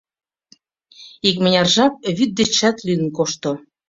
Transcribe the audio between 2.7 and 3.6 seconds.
лӱдын кошто.